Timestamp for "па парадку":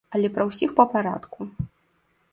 0.79-1.39